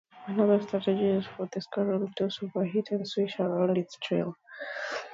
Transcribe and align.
Another 0.25 0.59
strategy 0.63 1.05
is 1.05 1.27
for 1.37 1.47
a 1.55 1.61
squirrel 1.61 2.09
to 2.15 2.31
super-heat 2.31 2.87
and 2.89 3.07
swish 3.07 3.39
around 3.39 3.77
its 3.77 3.99
tail. 4.01 4.33